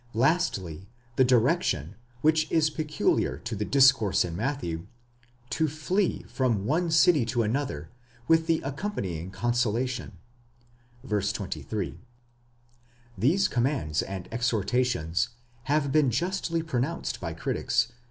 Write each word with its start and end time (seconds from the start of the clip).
lastly, 0.15 0.89
the 1.15 1.23
direction, 1.23 1.93
which 2.21 2.51
is 2.51 2.71
peculiar 2.71 3.37
to 3.37 3.55
the 3.55 3.63
discourse 3.63 4.25
in 4.25 4.35
Matthew, 4.35 4.87
to 5.51 5.67
flee 5.67 6.23
from 6.23 6.65
one 6.65 6.89
city 6.89 7.23
to 7.27 7.43
another, 7.43 7.91
with 8.27 8.47
the 8.47 8.61
accompanying 8.63 9.29
consolation 9.29 10.17
(v. 11.03 11.21
23). 11.31 11.99
These 13.15 13.47
commands 13.47 14.01
and 14.01 14.27
exhortations 14.31 15.29
have 15.65 15.91
been 15.91 16.09
justly 16.09 16.63
pronounced 16.63 17.21
by 17.21 17.33
critics? 17.35 17.89